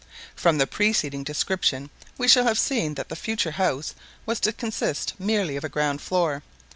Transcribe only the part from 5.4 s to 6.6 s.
of a ground floor.